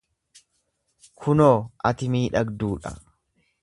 Kunoo 1.25 1.53
ati 1.91 2.11
miidhagduu 2.17 2.75
dha. 2.85 2.99